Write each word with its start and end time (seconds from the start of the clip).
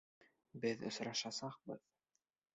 Беҙ 0.63 0.81
осрашасаҡбыҙ. 0.89 1.85